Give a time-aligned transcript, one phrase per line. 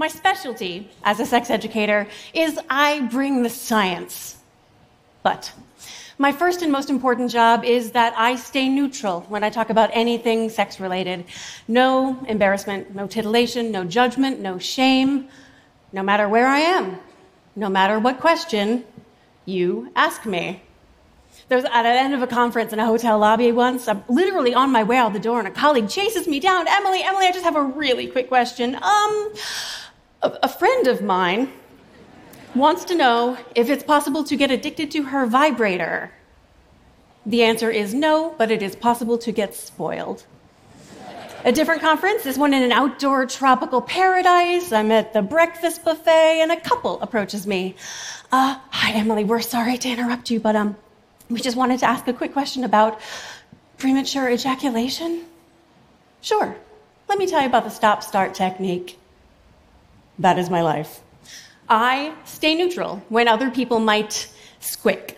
[0.00, 4.38] My specialty as a sex educator is I bring the science.
[5.22, 5.52] But
[6.16, 9.90] my first and most important job is that I stay neutral when I talk about
[9.92, 11.26] anything sex related.
[11.68, 15.28] No embarrassment, no titillation, no judgment, no shame,
[15.92, 16.98] no matter where I am,
[17.54, 18.86] no matter what question
[19.44, 20.62] you ask me.
[21.48, 23.86] There was at the end of a conference in a hotel lobby once.
[23.86, 26.66] I'm literally on my way out the door, and a colleague chases me down.
[26.68, 28.76] Emily, Emily, I just have a really quick question.
[28.76, 29.32] Um,
[30.22, 31.52] a, a friend of mine
[32.54, 36.12] wants to know if it's possible to get addicted to her vibrator.
[37.26, 40.24] The answer is no, but it is possible to get spoiled.
[41.44, 44.72] A different conference, this one in an outdoor tropical paradise.
[44.72, 47.76] I'm at the breakfast buffet, and a couple approaches me.
[48.30, 50.76] Uh, hi, Emily, we're sorry to interrupt you, but um,
[51.30, 53.00] we just wanted to ask a quick question about
[53.78, 55.24] premature ejaculation.
[56.20, 56.54] Sure.
[57.08, 58.99] Let me tell you about the stop start technique.
[60.20, 61.00] That is my life.
[61.68, 64.28] I stay neutral when other people might
[64.60, 65.16] squick.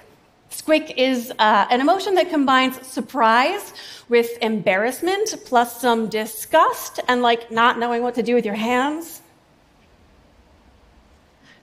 [0.51, 3.75] Squick is uh, an emotion that combines surprise
[4.09, 9.23] with embarrassment plus some disgust and like not knowing what to do with your hands.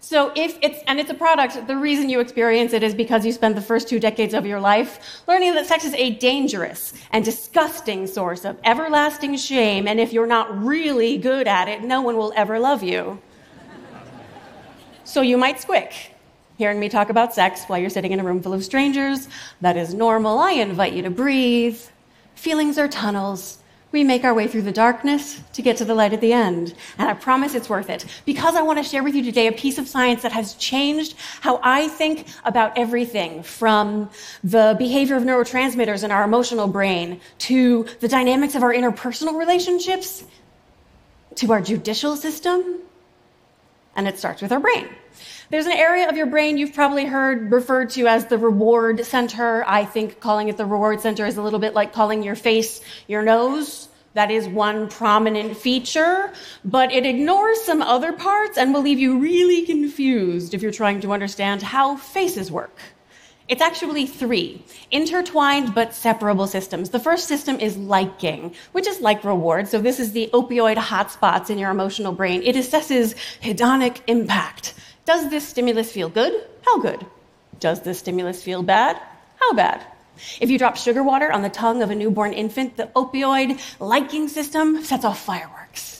[0.01, 3.31] So if it's, and it's a product, the reason you experience it is because you
[3.31, 7.23] spent the first two decades of your life learning that sex is a dangerous and
[7.23, 12.17] disgusting source of everlasting shame, and if you're not really good at it, no one
[12.17, 13.21] will ever love you.
[15.09, 15.91] So you might squick.
[16.57, 19.27] Hearing me talk about sex while you're sitting in a room full of strangers,
[19.61, 20.39] that is normal.
[20.39, 21.81] I invite you to breathe.
[22.35, 23.57] Feelings are tunnels.
[23.91, 26.75] We make our way through the darkness to get to the light at the end.
[26.99, 29.51] And I promise it's worth it because I want to share with you today a
[29.51, 34.11] piece of science that has changed how I think about everything from
[34.43, 40.23] the behavior of neurotransmitters in our emotional brain to the dynamics of our interpersonal relationships
[41.35, 42.81] to our judicial system.
[43.99, 44.87] And it starts with our brain.
[45.49, 49.65] There's an area of your brain you've probably heard referred to as the reward center.
[49.67, 52.79] I think calling it the reward center is a little bit like calling your face
[53.07, 53.89] your nose.
[54.13, 56.31] That is one prominent feature,
[56.63, 61.01] but it ignores some other parts and will leave you really confused if you're trying
[61.01, 62.79] to understand how faces work.
[63.49, 64.61] It's actually three
[64.91, 66.91] intertwined but separable systems.
[66.91, 69.67] The first system is liking, which is like reward.
[69.67, 72.43] So this is the opioid hotspots in your emotional brain.
[72.43, 74.75] It assesses hedonic impact.
[75.05, 76.45] Does this stimulus feel good?
[76.61, 77.03] How good?
[77.59, 79.01] Does this stimulus feel bad?
[79.39, 79.83] How bad?
[80.39, 84.27] If you drop sugar water on the tongue of a newborn infant, the opioid liking
[84.27, 85.98] system sets off fireworks.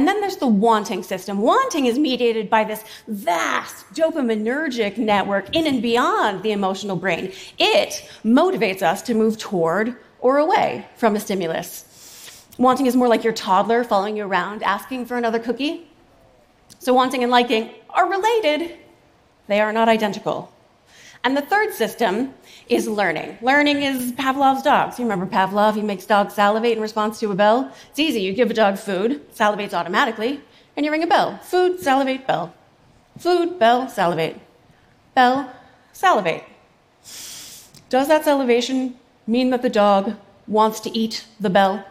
[0.00, 1.42] And then there's the wanting system.
[1.42, 7.34] Wanting is mediated by this vast dopaminergic network in and beyond the emotional brain.
[7.58, 12.46] It motivates us to move toward or away from a stimulus.
[12.56, 15.86] Wanting is more like your toddler following you around asking for another cookie.
[16.78, 18.78] So, wanting and liking are related,
[19.48, 20.50] they are not identical.
[21.22, 22.32] And the third system
[22.68, 23.36] is learning.
[23.42, 24.98] Learning is Pavlov's dogs.
[24.98, 25.74] You remember Pavlov?
[25.74, 27.70] He makes dogs salivate in response to a bell.
[27.90, 28.22] It's easy.
[28.22, 30.40] You give a dog food, salivates automatically,
[30.76, 31.38] and you ring a bell.
[31.42, 32.54] Food, salivate, bell.
[33.18, 34.40] Food, bell, salivate.
[35.14, 35.52] Bell,
[35.92, 36.44] salivate.
[37.90, 40.14] Does that salivation mean that the dog
[40.46, 41.84] wants to eat the bell?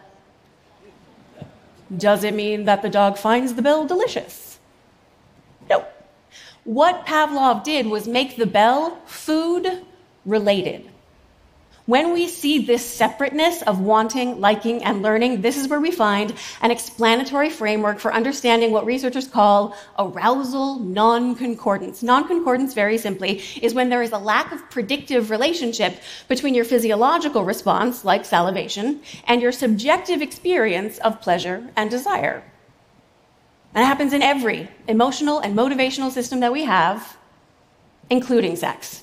[1.96, 4.49] Does it mean that the dog finds the bell delicious?
[6.64, 9.82] What Pavlov did was make the bell food
[10.26, 10.90] related.
[11.86, 16.32] When we see this separateness of wanting, liking, and learning, this is where we find
[16.60, 22.02] an explanatory framework for understanding what researchers call arousal non-concordance.
[22.02, 25.96] Non-concordance, very simply, is when there is a lack of predictive relationship
[26.28, 32.44] between your physiological response, like salivation, and your subjective experience of pleasure and desire.
[33.74, 37.16] And it happens in every emotional and motivational system that we have,
[38.08, 39.02] including sex.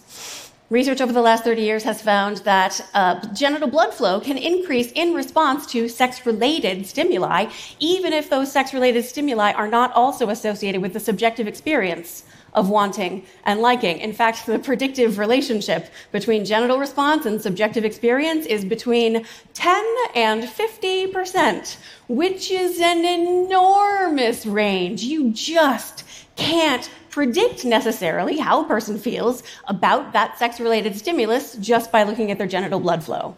[0.69, 4.91] Research over the last 30 years has found that uh, genital blood flow can increase
[4.91, 7.49] in response to sex related stimuli,
[7.79, 12.23] even if those sex related stimuli are not also associated with the subjective experience
[12.57, 13.99] of wanting and liking.
[13.99, 20.43] In fact, the predictive relationship between genital response and subjective experience is between 10 and
[20.43, 21.77] 50%,
[22.09, 25.03] which is an enormous range.
[25.03, 26.03] You just
[26.35, 32.31] can't predict necessarily how a person feels about that sex related stimulus just by looking
[32.31, 33.37] at their genital blood flow.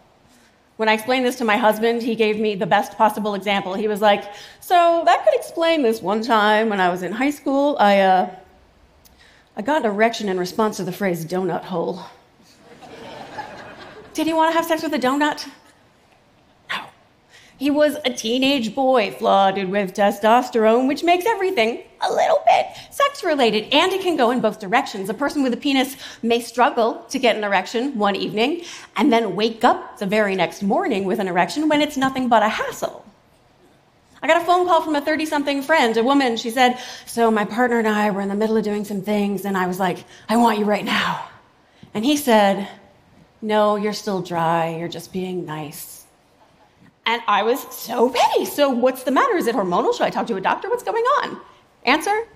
[0.78, 3.74] When I explained this to my husband, he gave me the best possible example.
[3.74, 4.24] He was like,
[4.62, 7.76] So that could explain this one time when I was in high school.
[7.82, 8.30] I, uh,
[9.60, 12.06] I got an erection in response to the phrase donut hole.
[14.14, 15.50] Did he want to have sex with a donut?
[16.72, 16.86] No.
[17.58, 23.22] He was a teenage boy flooded with testosterone, which makes everything a little bit sex
[23.22, 23.66] related.
[23.74, 25.10] And it can go in both directions.
[25.10, 28.64] A person with a penis may struggle to get an erection one evening
[28.96, 32.44] and then wake up the very next morning with an erection when it's nothing but
[32.44, 33.06] a hassle.
[34.22, 36.38] I got a phone call from a 30 something friend, a woman.
[36.38, 39.46] She said, So my partner and I were in the middle of doing some things,
[39.46, 41.28] and I was like, I want you right now.
[41.94, 42.68] And he said,
[43.42, 44.76] No, you're still dry.
[44.76, 46.06] You're just being nice.
[47.06, 48.46] And I was so petty.
[48.46, 49.36] So what's the matter?
[49.36, 49.94] Is it hormonal?
[49.94, 50.70] Should I talk to a doctor?
[50.70, 51.42] What's going on?
[51.84, 52.28] Answer?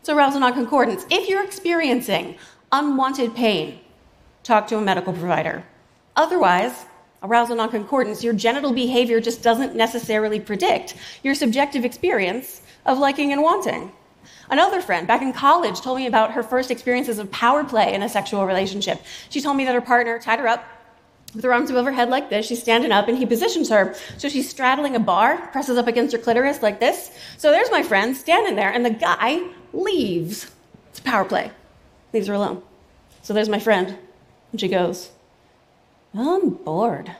[0.00, 1.06] It's arousal non-concordance.
[1.10, 2.36] If you're experiencing
[2.70, 3.80] unwanted pain,
[4.42, 5.64] talk to a medical provider.
[6.16, 6.84] Otherwise,
[7.24, 13.42] arousal non-concordance, your genital behavior just doesn't necessarily predict your subjective experience of liking and
[13.42, 13.90] wanting.
[14.50, 18.02] Another friend back in college told me about her first experiences of power play in
[18.02, 19.00] a sexual relationship.
[19.30, 20.64] She told me that her partner tied her up
[21.34, 22.46] with her arms above her head like this.
[22.46, 23.94] She's standing up and he positions her.
[24.18, 27.10] So she's straddling a bar, presses up against her clitoris like this.
[27.38, 29.42] So there's my friend standing there, and the guy
[29.72, 30.50] leaves.
[30.90, 31.50] It's power play.
[32.12, 32.62] Leaves her alone.
[33.22, 33.98] So there's my friend.
[34.52, 35.10] And she goes,
[36.16, 37.10] I'm bored.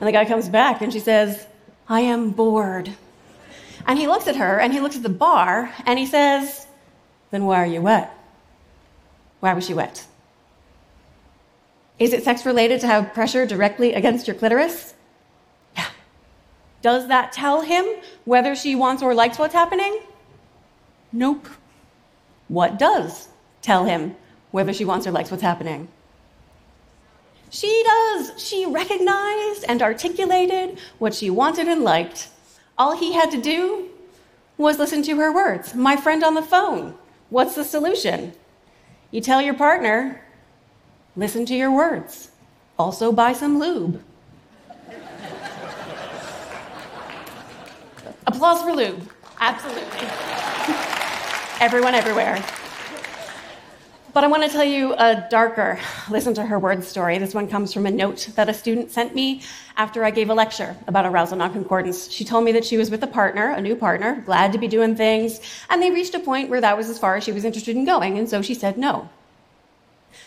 [0.00, 1.46] And the guy comes back and she says,
[1.88, 2.94] I am bored.
[3.86, 6.66] And he looks at her and he looks at the bar and he says,
[7.30, 8.10] Then why are you wet?
[9.40, 10.06] Why was she wet?
[11.98, 14.94] Is it sex related to have pressure directly against your clitoris?
[15.76, 15.86] Yeah.
[16.82, 17.84] Does that tell him
[18.24, 20.00] whether she wants or likes what's happening?
[21.12, 21.46] Nope.
[22.48, 23.28] What does
[23.62, 24.16] tell him
[24.50, 25.88] whether she wants or likes what's happening?
[27.54, 28.32] She does.
[28.36, 32.26] She recognized and articulated what she wanted and liked.
[32.76, 33.90] All he had to do
[34.58, 35.72] was listen to her words.
[35.72, 36.98] My friend on the phone.
[37.30, 38.32] What's the solution?
[39.12, 40.20] You tell your partner,
[41.14, 42.32] listen to your words.
[42.76, 44.02] Also, buy some lube.
[48.26, 49.08] Applause for lube.
[49.38, 50.08] Absolutely.
[51.60, 52.44] Everyone, everywhere.
[54.14, 55.76] But I want to tell you a darker,
[56.08, 57.18] listen to her word story.
[57.18, 59.42] This one comes from a note that a student sent me
[59.76, 62.12] after I gave a lecture about arousal non-concordance.
[62.12, 64.68] She told me that she was with a partner, a new partner, glad to be
[64.68, 67.44] doing things, and they reached a point where that was as far as she was
[67.44, 69.08] interested in going, and so she said no.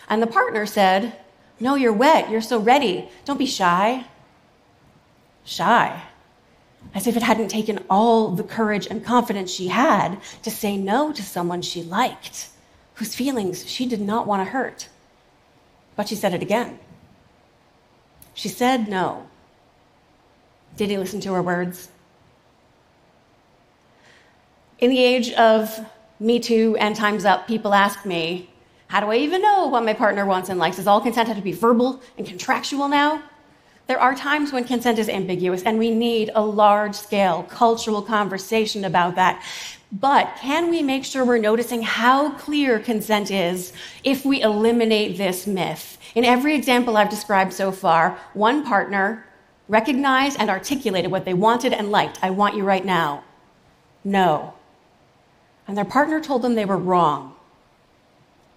[0.10, 1.16] And the partner said,
[1.58, 2.30] No, you're wet.
[2.30, 3.08] You're so ready.
[3.24, 4.04] Don't be shy.
[5.46, 6.04] Shy.
[6.94, 11.14] As if it hadn't taken all the courage and confidence she had to say no
[11.14, 12.50] to someone she liked
[12.98, 14.90] whose feelings she did not want to hurt.
[15.96, 16.80] But she said it again.
[18.34, 19.28] She said no.
[20.76, 21.90] Did he listen to her words?
[24.80, 25.80] In the age of
[26.20, 28.50] Me Too and Time's Up, people ask me,
[28.88, 30.78] how do I even know what my partner wants and likes?
[30.78, 33.22] Does all consent have to be verbal and contractual now?
[33.88, 38.84] There are times when consent is ambiguous, and we need a large scale cultural conversation
[38.84, 39.42] about that.
[39.92, 43.72] But can we make sure we're noticing how clear consent is
[44.04, 45.98] if we eliminate this myth?
[46.16, 49.26] In every example I've described so far, one partner
[49.70, 52.20] recognized and articulated what they wanted and liked.
[52.22, 53.24] I want you right now.
[54.04, 54.54] No.
[55.68, 57.36] And their partner told them they were wrong.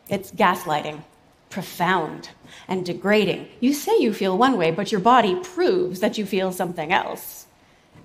[0.08, 1.02] It's gaslighting,
[1.50, 2.30] profound
[2.68, 3.48] and degrading.
[3.60, 7.46] You say you feel one way, but your body proves that you feel something else.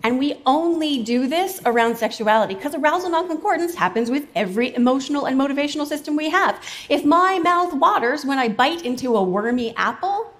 [0.04, 5.40] And we only do this around sexuality because arousal non-concordance happens with every emotional and
[5.40, 6.62] motivational system we have.
[6.90, 10.32] If my mouth waters when I bite into a wormy apple,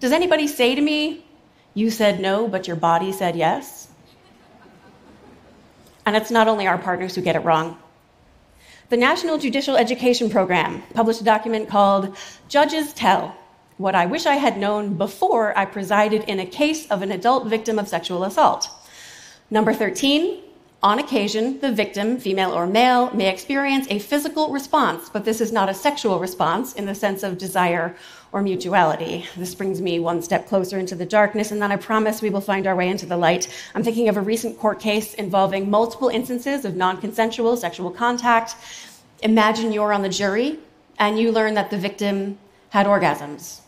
[0.00, 1.24] does anybody say to me,
[1.74, 3.88] You said no, but your body said yes?
[6.06, 7.78] And it's not only our partners who get it wrong.
[8.92, 12.14] The National Judicial Education Program published a document called
[12.50, 13.34] Judges Tell
[13.78, 17.46] what I wish I had known before I presided in a case of an adult
[17.46, 18.68] victim of sexual assault.
[19.50, 20.42] Number 13,
[20.82, 25.52] on occasion, the victim, female or male, may experience a physical response, but this is
[25.52, 27.96] not a sexual response in the sense of desire
[28.32, 29.26] or mutuality.
[29.36, 32.40] This brings me one step closer into the darkness, and then I promise we will
[32.40, 33.52] find our way into the light.
[33.74, 38.56] I'm thinking of a recent court case involving multiple instances of non consensual sexual contact.
[39.22, 40.58] Imagine you're on the jury
[40.98, 42.38] and you learn that the victim
[42.70, 43.60] had orgasms.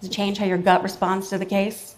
[0.00, 1.94] Does it change how your gut responds to the case?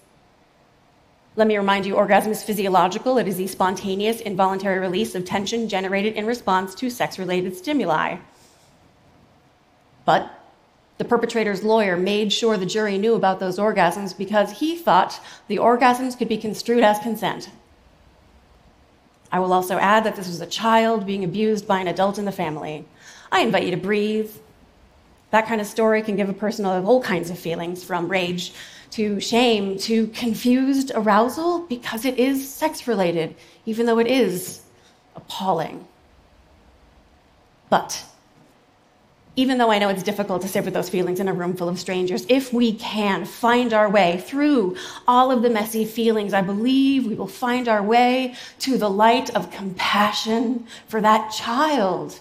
[1.36, 3.16] Let me remind you orgasm is physiological.
[3.18, 8.18] It is the spontaneous, involuntary release of tension generated in response to sex related stimuli.
[10.04, 10.37] But
[10.98, 15.56] the perpetrator's lawyer made sure the jury knew about those orgasms because he thought the
[15.56, 17.50] orgasms could be construed as consent.
[19.30, 22.24] I will also add that this was a child being abused by an adult in
[22.24, 22.84] the family.
[23.30, 24.30] I invite you to breathe,
[25.30, 28.52] That kind of story can give a person all kinds of feelings from rage
[28.92, 33.36] to shame to confused arousal because it is sex related,
[33.66, 34.62] even though it is
[35.14, 35.86] appalling.
[37.68, 38.02] But
[39.38, 41.68] even though I know it's difficult to sit with those feelings in a room full
[41.68, 44.76] of strangers, if we can find our way through
[45.06, 49.30] all of the messy feelings, I believe we will find our way to the light
[49.36, 52.18] of compassion for that child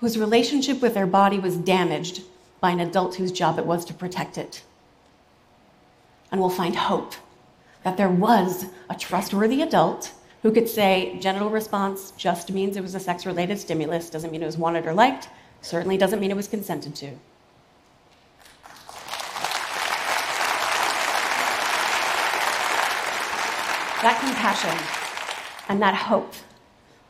[0.00, 2.24] whose relationship with their body was damaged
[2.58, 4.64] by an adult whose job it was to protect it.
[6.32, 7.14] And we'll find hope
[7.84, 12.96] that there was a trustworthy adult who could say genital response just means it was
[12.96, 15.28] a sex related stimulus, doesn't mean it was wanted or liked,
[15.62, 17.10] certainly doesn't mean it was consented to.
[24.02, 24.78] That compassion
[25.68, 26.32] and that hope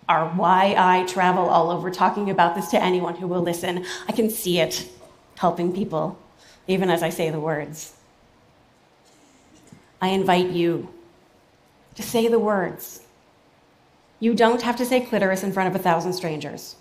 [0.09, 3.87] are why I travel all over talking about this to anyone who will listen.
[4.09, 4.89] I can see it
[5.39, 6.19] helping people,
[6.67, 7.95] even as I say the words.
[10.03, 10.89] I invite you
[11.95, 13.01] to say the words.
[14.19, 16.75] You don't have to say clitoris in front of a thousand strangers.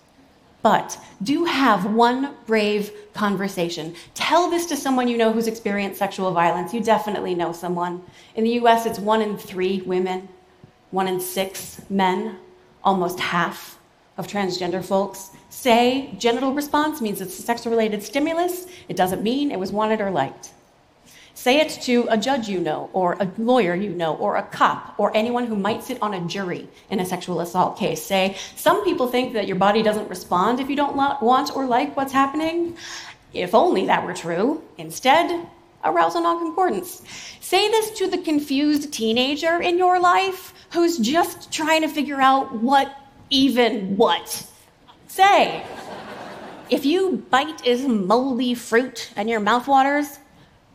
[0.61, 3.95] But do have one brave conversation.
[4.13, 6.73] Tell this to someone you know who's experienced sexual violence.
[6.73, 8.03] You definitely know someone.
[8.35, 10.27] In the US, it's one in three women,
[10.91, 12.37] one in six men
[12.83, 13.77] almost half
[14.17, 18.67] of transgender folks say genital response means it's a sex related stimulus.
[18.87, 20.51] It doesn't mean it was wanted or liked.
[21.39, 24.93] Say it to a judge you know, or a lawyer you know, or a cop,
[24.97, 28.03] or anyone who might sit on a jury in a sexual assault case.
[28.03, 31.95] Say, some people think that your body doesn't respond if you don't want or like
[31.95, 32.75] what's happening.
[33.33, 34.61] If only that were true.
[34.77, 35.47] Instead,
[35.85, 37.03] arousal nonconcordance.
[37.39, 42.53] Say this to the confused teenager in your life who's just trying to figure out
[42.55, 42.93] what
[43.29, 44.45] even what.
[45.07, 45.63] Say,
[46.69, 50.19] if you bite is moldy fruit and your mouth waters,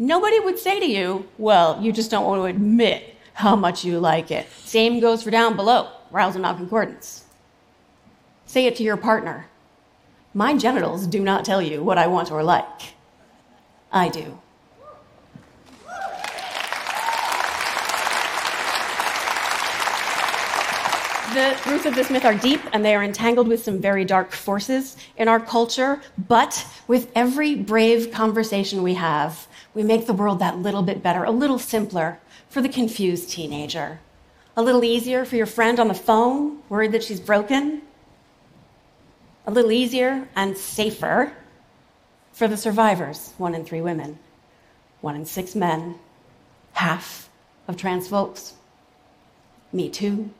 [0.07, 3.99] nobody would say to you, well, you just don't want to admit how much you
[3.99, 4.47] like it.
[4.65, 7.23] Same goes for down below, arousal nonconcordance.
[8.47, 9.47] Say it to your partner.
[10.35, 12.95] My genitals do not tell you what I want or like.
[13.91, 14.39] I do.
[21.35, 24.31] The roots of this myth are deep and they are entangled with some very dark
[24.31, 26.01] forces in our culture.
[26.29, 31.25] But with every brave conversation we have, we make the world that little bit better,
[31.25, 34.01] a little simpler for the confused teenager,
[34.57, 37.83] a little easier for your friend on the phone, worried that she's broken,
[39.47, 41.33] a little easier and safer
[42.33, 44.19] for the survivors one in three women,
[45.01, 45.97] one in six men,
[46.73, 47.29] half
[47.69, 48.55] of trans folks.
[49.73, 50.31] Me too.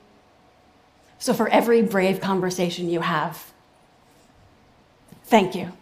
[1.19, 3.53] So, for every brave conversation you have,
[5.25, 5.73] thank you.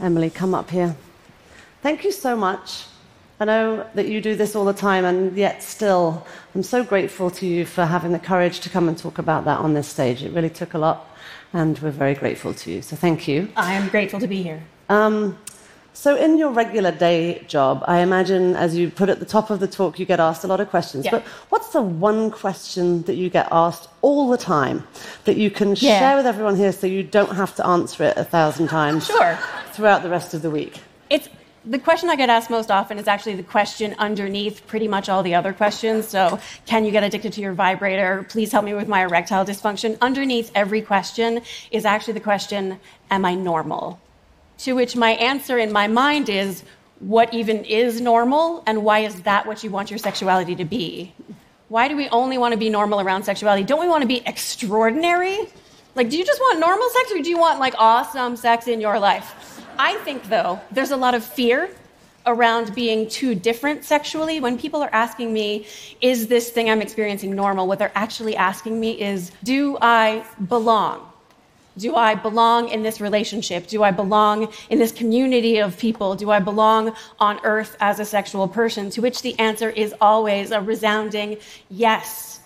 [0.00, 0.96] Emily, come up here.
[1.82, 2.86] Thank you so much
[3.40, 7.30] I know that you do this all the time, and yet still, I'm so grateful
[7.30, 10.22] to you for having the courage to come and talk about that on this stage.
[10.22, 11.08] It really took a lot,
[11.54, 12.82] and we're very grateful to you.
[12.82, 13.48] So thank you.
[13.56, 14.62] I am grateful to be here.
[14.90, 15.38] Um,
[15.94, 19.58] so, in your regular day job, I imagine, as you put at the top of
[19.58, 21.06] the talk, you get asked a lot of questions.
[21.06, 21.12] Yeah.
[21.12, 24.84] But what's the one question that you get asked all the time
[25.24, 25.98] that you can yeah.
[25.98, 29.38] share with everyone here so you don't have to answer it a thousand times sure.
[29.74, 30.80] Throughout the rest of the week?
[31.08, 31.28] It's
[31.64, 35.22] the question I get asked most often is actually the question underneath pretty much all
[35.22, 36.08] the other questions.
[36.08, 38.26] So, can you get addicted to your vibrator?
[38.30, 39.98] Please help me with my erectile dysfunction.
[40.00, 44.00] Underneath every question is actually the question, Am I normal?
[44.58, 46.64] To which my answer in my mind is,
[47.00, 48.62] What even is normal?
[48.66, 51.14] And why is that what you want your sexuality to be?
[51.68, 53.64] Why do we only want to be normal around sexuality?
[53.64, 55.38] Don't we want to be extraordinary?
[55.94, 58.80] Like, do you just want normal sex or do you want like awesome sex in
[58.80, 59.49] your life?
[59.82, 61.70] I think, though, there's a lot of fear
[62.26, 64.38] around being too different sexually.
[64.38, 65.64] When people are asking me,
[66.02, 67.66] is this thing I'm experiencing normal?
[67.66, 71.10] What they're actually asking me is, do I belong?
[71.78, 73.68] Do I belong in this relationship?
[73.68, 76.14] Do I belong in this community of people?
[76.14, 78.90] Do I belong on earth as a sexual person?
[78.90, 81.38] To which the answer is always a resounding
[81.70, 82.39] yes.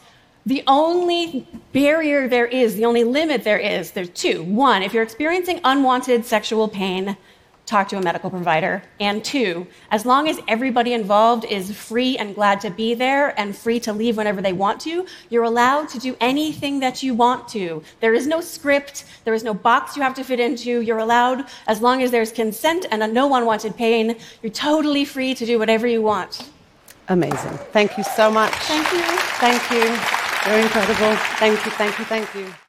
[0.47, 4.43] The only barrier there is, the only limit there is, there's two.
[4.43, 7.17] One, if you're experiencing unwanted sexual pain,
[7.65, 8.83] talk to a medical provider.
[9.01, 13.57] And two, as long as everybody involved is free and glad to be there and
[13.57, 17.49] free to leave whenever they want to, you're allowed to do anything that you want
[17.49, 17.83] to.
[18.01, 20.83] There is no script, there is no box you have to fit into.
[20.83, 25.47] You're allowed, as long as there's consent and no unwanted pain, you're totally free to
[25.47, 26.51] do whatever you want.
[27.09, 27.57] Amazing.
[27.73, 28.53] Thank you so much.
[28.53, 29.03] Thank you.
[29.39, 30.24] Thank you.
[30.47, 31.17] You're incredible.
[31.39, 32.55] Thank you, thank you, thank you.